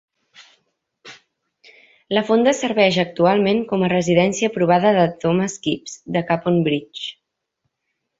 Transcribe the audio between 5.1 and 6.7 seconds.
Thomas Kipps de Capon